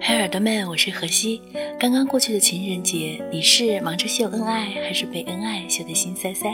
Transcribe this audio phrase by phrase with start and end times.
[0.00, 1.40] 嗨，耳朵们，我是何西。
[1.78, 6.52] 刚刚过去的情人节，你是忙着秀恩爱，还是被恩爱秀得心塞塞？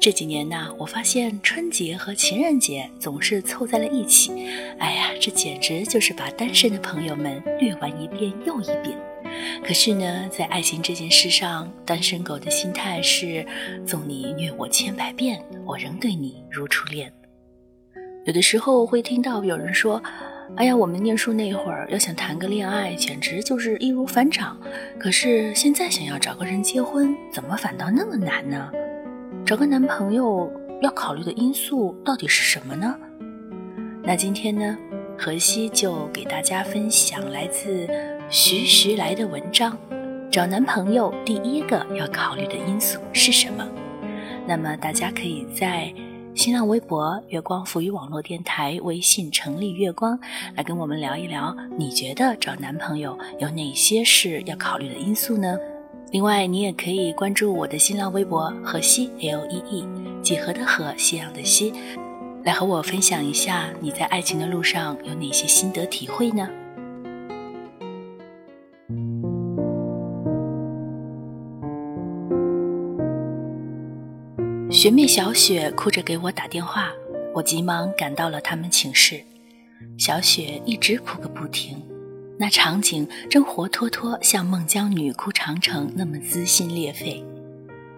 [0.00, 4.32] 这几年呢，我发现春节和情人节总是凑在了一起。
[4.78, 8.98] 哎呀，这简直就是把单身的朋友们虐完一遍又一遍。
[9.62, 13.46] 可是呢，在爱情这件事上，单身狗的心态是：
[13.86, 17.12] 纵你虐我千百遍，我仍对你如初恋。
[18.26, 20.02] 有的时候会听到有人说
[20.56, 24.58] ：“哎呀，我们念书那会儿要想谈个恋爱，简直就是易如反掌。
[24.98, 28.70] 可是现在想要找个人结婚，怎么反倒那么难呢？”
[29.44, 32.96] 找个男朋友要考虑的因素到底是什么呢？
[34.02, 34.78] 那今天呢，
[35.24, 37.88] 荷西就给大家分享来自
[38.28, 39.74] 徐徐来的文章：
[40.30, 43.66] 找男朋友第一个要考虑的因素是什么？
[44.46, 45.90] 那么大家可以在
[46.34, 50.20] 新浪微博“月光浮语网络电台”微信“成立月光”
[50.54, 55.56] 来跟我们聊一聊，你觉得找男朋友有哪些是要考虑的因素呢？
[56.10, 59.88] 另外，你也可以关注我的新浪微博“河西 L E E”，
[60.22, 61.72] 几何的荷，夕阳的西，
[62.44, 66.46] 来和我分享一下你在爱情的路上有哪些心得体会呢？
[74.70, 76.90] 学妹小雪哭着给我打电话，
[77.32, 79.22] 我急忙赶到了他们寝室，
[79.96, 81.82] 小雪一直哭个不停。
[82.38, 87.24] 那场景真活脱脱像孟姜女哭长城那么撕心裂肺。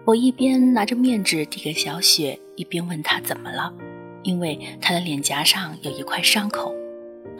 [0.05, 3.73] 我一边拿着面纸递给小雪，一边问她怎么了，
[4.27, 6.75] 因为她的脸颊上有一块伤口，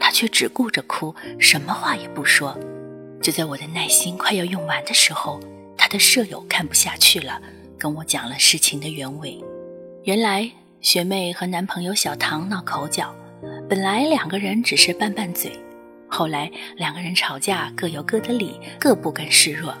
[0.00, 2.58] 她却只顾着哭，什么话也不说。
[3.20, 5.38] 就在我的耐心快要用完的时候，
[5.76, 7.42] 她的舍友看不下去了，
[7.78, 9.38] 跟我讲了事情的原委。
[10.04, 10.50] 原来
[10.80, 13.14] 学妹和男朋友小唐闹口角，
[13.68, 15.52] 本来两个人只是拌拌嘴。
[16.08, 19.74] 后来两个人吵架，各有各的理，各不甘示弱。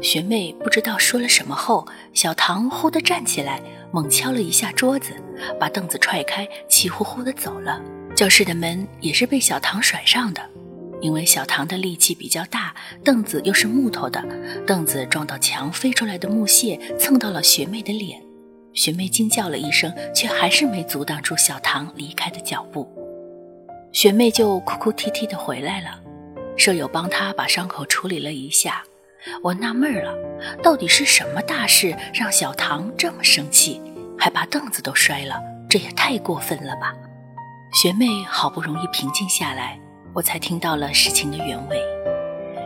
[0.00, 3.60] 学妹不知道说了什么后，小唐忽地站起来，
[3.92, 5.12] 猛敲了一下桌子，
[5.58, 7.80] 把凳子踹开，气呼呼地走了。
[8.14, 10.40] 教室的门也是被小唐甩上的，
[11.00, 14.24] 因为小唐的力气比较大，凳子又是木头的，
[14.64, 18.22] 凳子撞到墙飞出来的木屑蹭到了学妹的脸。
[18.74, 22.88] 学妹惊叫了一声，却还是没阻挡住小唐离开的脚步。
[23.92, 26.00] 学妹就哭哭啼啼地回来了，
[26.56, 28.84] 舍友帮她把伤口处理了一下。
[29.42, 30.14] 我纳闷了，
[30.62, 33.80] 到底是什么大事让小唐这么生气，
[34.18, 35.40] 还把凳子都摔了？
[35.68, 36.94] 这也太过分了吧！
[37.74, 39.78] 学妹好不容易平静下来，
[40.14, 41.82] 我才听到了事情的原委。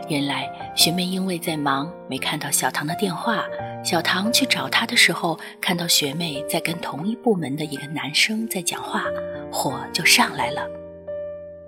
[0.09, 3.43] 原来学妹因为在忙，没看到小唐的电话。
[3.83, 9.03] 小唐去找她的时候，看到学妹在跟同一部门的一个男生在讲话，
[9.51, 10.65] 火就上来了。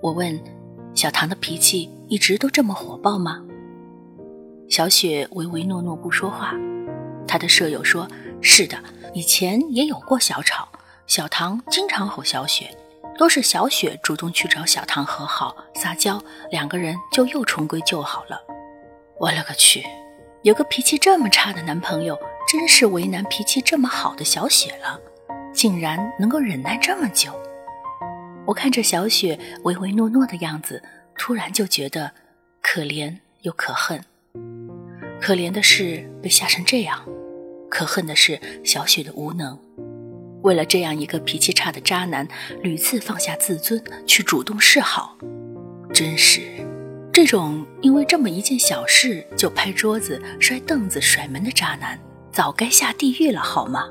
[0.02, 0.40] 我问
[0.96, 3.42] ：“小唐的脾气一直都这么火爆吗？”
[4.70, 6.54] 小雪唯唯诺诺不说话。
[7.28, 8.08] 她的舍友说
[8.42, 8.78] ：“是的，
[9.14, 10.68] 以前也有过小吵，
[11.08, 12.76] 小唐经常吼小雪，
[13.18, 16.22] 都是小雪主动去找小唐和好撒娇，
[16.52, 18.40] 两个人就又重归旧好了。”
[19.20, 19.84] 我勒个去，
[20.44, 22.18] 有个脾气这么差的男朋友，
[22.52, 25.00] 真是为难脾气这么好的小雪了，
[25.54, 27.32] 竟然能够忍耐这么久。
[28.46, 30.84] 我看着小雪唯唯诺诺的样子，
[31.18, 32.12] 突然就觉得
[32.62, 34.04] 可怜又可恨。
[35.26, 37.04] 可怜的是被吓成这样，
[37.68, 39.58] 可恨的是小雪的无能。
[40.44, 42.28] 为了这样一个脾气差的渣男，
[42.62, 45.18] 屡次放下自尊去主动示好，
[45.92, 46.42] 真是
[47.12, 52.00] 这种因为这么一件小事就拍桌子、摔凳子、甩门的渣男，
[52.32, 53.90] 早该下地狱了，好吗？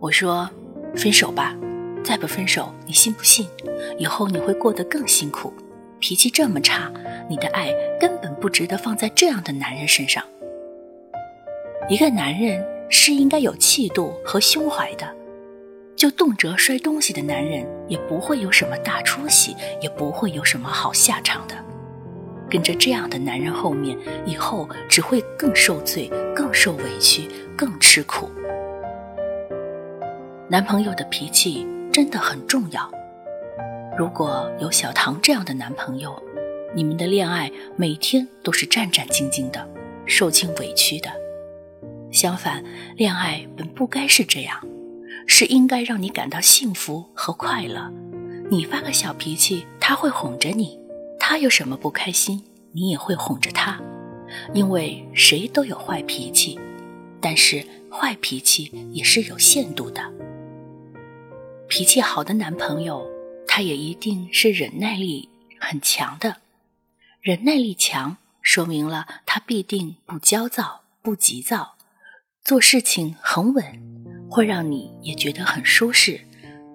[0.00, 0.48] 我说，
[0.96, 1.54] 分手吧。
[2.02, 3.46] 再不分手，你信不信？
[3.98, 5.52] 以后你会过得更辛苦。
[6.00, 6.92] 脾气这么差，
[7.28, 10.24] 你的爱根本不值得放在这样的男人身上。
[11.88, 15.06] 一个男人是应该有气度和胸怀的，
[15.96, 21.54] 就动辄摔东西的男人，也不会有什么大出息，也不会有什么好下场的。
[22.50, 28.30] 跟着这样的男人后面，以后只会更受罪、更受委屈、更吃苦。
[30.48, 31.66] 男朋友的脾气。
[31.90, 32.88] 真的很重要。
[33.98, 36.22] 如果有小唐这样的男朋友，
[36.72, 39.68] 你们的恋爱每天都是战战兢兢的，
[40.06, 41.10] 受尽委屈的。
[42.12, 42.62] 相反，
[42.94, 44.64] 恋爱本不该是这样，
[45.26, 47.92] 是应该让你感到幸福和快乐。
[48.48, 50.78] 你发个小脾气，他会哄着你；
[51.18, 53.80] 他有什么不开心，你也会哄着他。
[54.54, 56.56] 因为谁都有坏脾气，
[57.20, 60.00] 但是坏脾气也是有限度的。
[61.66, 63.04] 脾气好的男朋友，
[63.58, 65.28] 他也一定是忍耐力
[65.58, 66.36] 很强的。
[67.20, 71.74] 忍耐力强，说明了他必定不焦躁、不急躁，
[72.44, 73.64] 做事情很稳，
[74.30, 76.20] 会让你也觉得很舒适，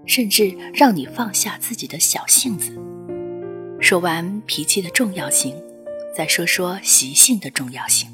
[0.06, 2.78] 甚至让你放下自己的小性子。
[3.80, 5.56] 说完脾气的重要性，
[6.14, 8.12] 再说说习性的重要性。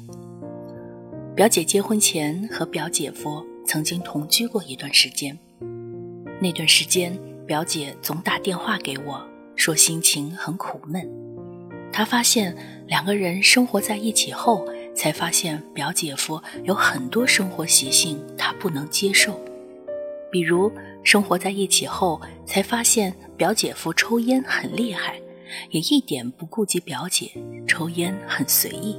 [1.34, 5.36] 表姐结婚前和表姐夫曾经同居过一段时间，
[6.40, 7.18] 那段时间
[7.50, 9.20] 表姐总打电话给我，
[9.56, 11.04] 说心情很苦闷。
[11.92, 12.56] 她发现
[12.86, 14.64] 两个人生活在一起后，
[14.94, 19.36] 才发现表姐夫有很多生活习性她不能接受，
[20.30, 20.70] 比如
[21.02, 25.20] 生活在一起后，才发现表姐夫抽烟很厉害，
[25.70, 27.32] 也一点不顾及表姐，
[27.66, 28.96] 抽烟很随意。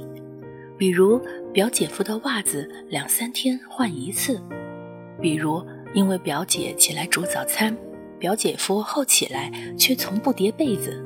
[0.76, 1.18] 比如
[1.54, 4.38] 表姐夫的袜子两三天换一次，
[5.22, 7.74] 比如因为表姐起来煮早餐，
[8.22, 11.04] 表姐夫后起来却从不叠被子，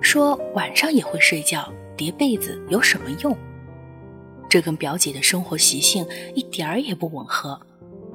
[0.00, 3.38] 说晚上也会睡觉，叠被子有什么用？
[4.48, 6.04] 这跟表姐的生活习性
[6.34, 7.60] 一点儿也不吻合，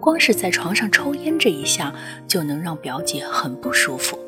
[0.02, 1.96] 光是在床上抽烟这一项
[2.28, 4.20] 就能让表姐很不舒服。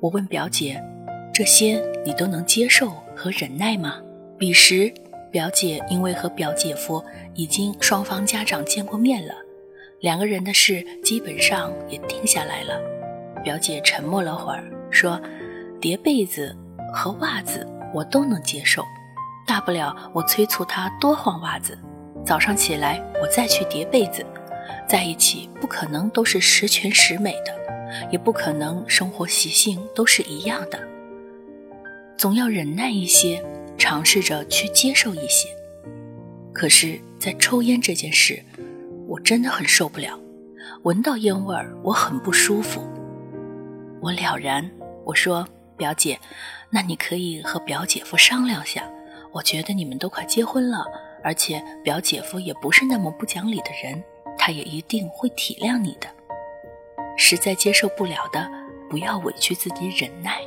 [0.00, 0.82] 我问表姐，
[1.30, 4.00] 这些你都能接受和忍耐吗？
[4.38, 4.90] 彼时。
[5.30, 7.04] 表姐因为和表姐夫
[7.34, 9.34] 已经双方家长见过面了，
[10.00, 12.93] 两个人的事基本上也定下来了。
[13.44, 15.20] 表姐沉默了会儿，说
[15.80, 16.56] ：“叠被子
[16.92, 18.82] 和袜子我都能接受，
[19.46, 21.78] 大不了我催促他多换袜子，
[22.24, 24.24] 早上起来我再去叠被子。
[24.88, 27.54] 在一起不可能都是十全十美的，
[28.10, 30.78] 也不可能生活习性都是一样的，
[32.16, 33.40] 总要忍耐一些。”
[33.76, 35.48] 尝试着去接受一些，
[36.52, 38.40] 可是，在抽烟这件事，
[39.08, 40.18] 我真的很受不了。
[40.84, 42.80] 闻到烟味儿，我很不舒服。
[44.04, 44.70] 我了然，
[45.02, 45.48] 我说
[45.78, 46.20] ：“表姐，
[46.68, 48.84] 那你可以和表姐夫商量下。
[49.32, 50.84] 我觉得你们都快结婚了，
[51.22, 54.04] 而且表姐夫也不是那么不讲理的人，
[54.36, 56.06] 他也一定会体谅你的。
[57.16, 58.46] 实在接受不了的，
[58.90, 60.38] 不要委屈自己忍耐。”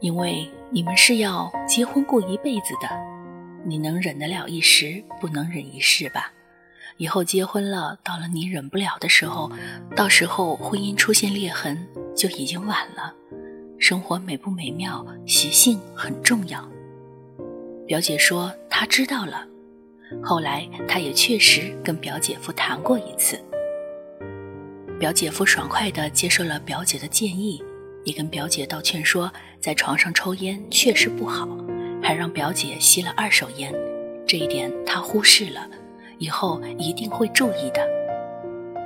[0.00, 2.88] 因为你们是要结婚过一辈子的，
[3.64, 6.30] 你能忍得了一时，不能忍一世吧？
[6.98, 9.50] 以后结婚了，到了你忍不了的时候，
[9.94, 13.14] 到时候婚姻出现裂痕就已经晚了。
[13.78, 16.66] 生活美不美妙，习性很重要。
[17.86, 19.46] 表姐说她知道了，
[20.22, 23.38] 后来她也确实跟表姐夫谈过一次，
[24.98, 27.62] 表姐夫爽快地接受了表姐的建议。
[28.04, 31.48] 也跟表姐道歉说，在床上抽烟确实不好，
[32.00, 33.74] 还让表姐吸了二手烟，
[34.24, 35.68] 这一点他忽视了，
[36.18, 37.86] 以后一定会注意的。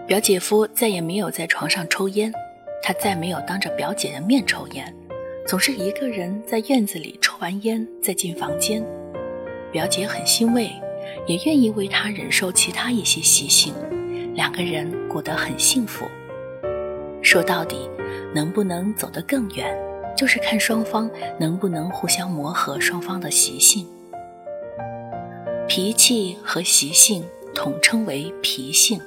[0.07, 2.33] 表姐夫再也没有在床上抽烟，
[2.83, 4.95] 他再没有当着表姐的面抽烟，
[5.47, 8.85] 总是一个人在院子里抽完烟再进房间。
[9.71, 10.71] 表姐很欣慰，
[11.27, 13.73] 也愿意为他忍受其他一些习性，
[14.35, 16.07] 两个人过得很幸福。
[17.23, 17.89] 说到底。
[18.33, 19.77] 能不能走得更远，
[20.17, 23.85] 就是看双方能不能互相磨合双方的习性。
[25.73, 27.23] 脾气和习性
[27.55, 29.01] 统称为脾性。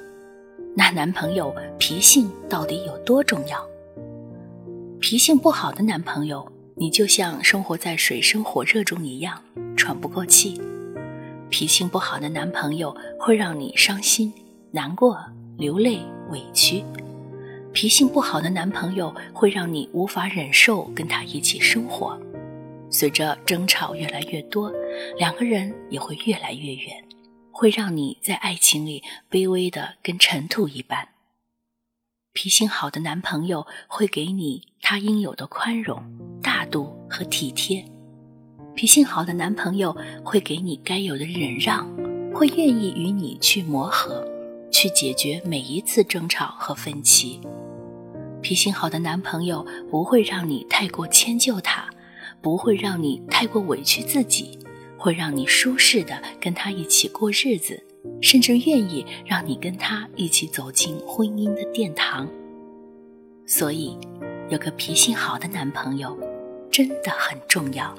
[0.74, 3.62] 那男朋友脾性到底有多重要？
[4.98, 9.42] 脾性不好的男朋友，你就像生活在水深火热中一样，
[9.76, 10.58] 喘不过气。
[11.50, 14.32] 脾性不好的男朋友会让你伤心、
[14.70, 15.22] 难过、
[15.58, 16.82] 流泪、委屈。
[17.74, 22.18] 脾性不好的男朋友会让你无法忍受跟他一起生活，
[22.94, 24.72] 随着争吵越来越多，
[25.18, 27.04] 两个人也会越来越远，
[27.50, 31.08] 会让你在爱情里卑微的跟尘土一般。
[32.32, 36.00] 脾性好的男朋友会给你他应有的宽容、
[36.40, 37.84] 大度和体贴，
[38.76, 41.84] 脾性好的男朋友会给你该有的忍让，
[42.32, 44.24] 会愿意与你去磨合，
[44.70, 47.40] 去解决每一次争吵和分歧。
[48.40, 51.88] 脾性好的男朋友不会让你太过迁就他，
[52.44, 54.58] 不会让你太过委屈自己，
[54.98, 57.82] 会让你舒适的跟他一起过日子，
[58.20, 62.28] 甚至愿意让你跟他一起走进婚姻的殿堂。
[63.46, 63.98] 所以，
[64.50, 66.14] 有个脾性好的男朋友
[66.70, 67.94] 真的很重要。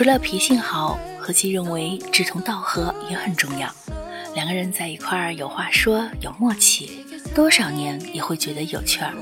[0.00, 3.68] 除了脾性好，何其认为志同道合也很重要。
[4.34, 7.04] 两个人在一块儿有话说，有默契，
[7.34, 9.12] 多少年也会觉得有趣儿。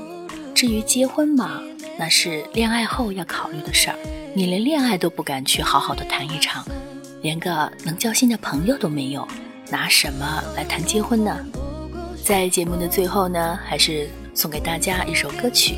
[0.55, 1.59] 至于结婚嘛，
[1.97, 3.99] 那是恋爱后要考虑的事儿。
[4.33, 6.65] 你连恋爱都不敢去好好的谈一场，
[7.21, 9.27] 连个能交心的朋友都没有，
[9.69, 11.45] 拿什么来谈结婚呢？
[12.23, 15.75] 在节目的最后呢，还是送给大家一首歌曲。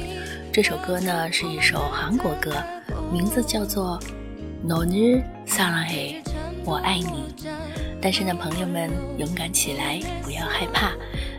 [0.53, 2.53] 这首歌呢是一首韩国歌，
[3.11, 3.99] 名字叫做
[4.66, 6.22] 《너를사랑 해》，
[6.64, 7.34] 我爱你。
[8.00, 10.92] 单身的朋友们，勇敢起来，不要害怕。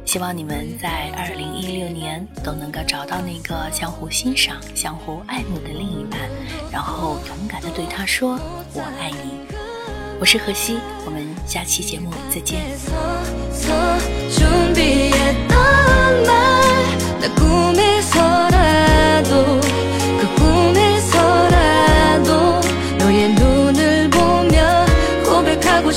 [0.06, 6.20] 希望你们在二零一六年都能够找到那个相互欣赏、相互爱慕的另一半，
[6.72, 8.40] 然后勇敢的对他说“
[8.74, 9.46] 我爱你”。
[10.20, 12.64] 我是何西，我们下期节目再见。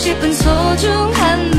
[0.05, 1.54] 싶은 소중한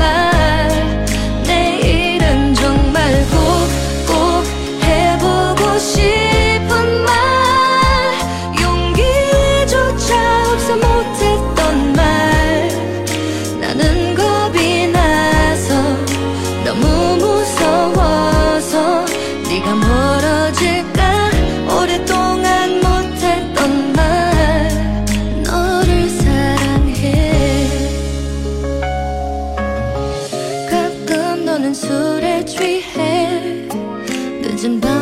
[31.76, 33.28] 술에 취해
[34.40, 34.95] 늦은 밤